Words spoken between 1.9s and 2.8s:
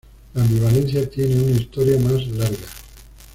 más larga.